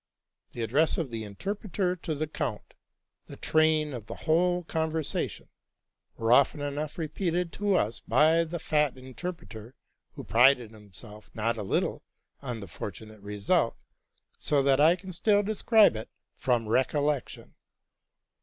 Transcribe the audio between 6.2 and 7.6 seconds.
often enough repeated